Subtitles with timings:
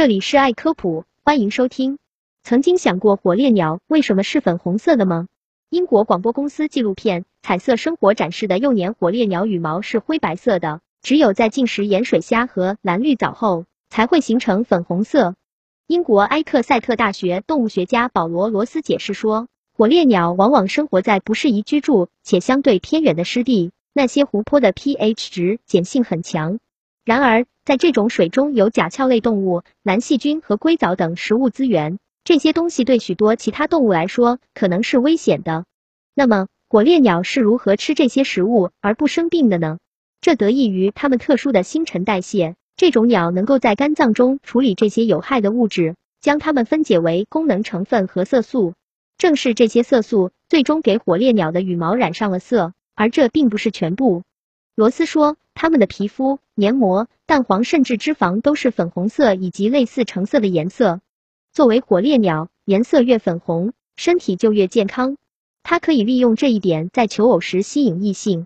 [0.00, 1.98] 这里是爱科普，欢迎收听。
[2.42, 5.26] 曾经想过火烈鸟为什么是粉红色的吗？
[5.68, 15.34] 英国广播公司纪录片《彩色生活》展示的幼年火烈鸟羽毛是灰白色的，只有在进食盐水虾和蓝绿藻后才会形成粉红色。
[15.86, 26.58] 英国埃克塞特大学动物学家保罗·罗斯解释说，火烈鸟往往生活在不适宜居住且相对偏远的湿地，那些湖泊的 pH 值碱性很强。
[27.10, 35.64] 然而，在这种水中有甲壳类动物、蓝细菌和硅藻等食物资源，这些东西对许多其他动物来说可能是危险的。
[36.14, 39.78] 那么，火烈鸟是如何吃这些食物而不生病的呢？
[40.20, 42.54] 这得益于它们特殊的新陈代谢。
[42.76, 48.74] 这种鸟能够在肝脏中处理这些有害的物质，将它们分解为功能成分和色素。
[49.18, 54.22] 正是这些色素最终给火烈鸟的羽毛染上了色，而这并不是全部。
[54.76, 61.00] 罗斯说，它们的皮肤、黏膜、蛋黄甚至脂肪都是粉红色以及类似橙色的颜色。
[61.54, 65.16] 作为火烈鸟，颜色越粉红，身体就越健康。
[65.62, 68.44] 它可以利用这一点在求偶时吸引异性。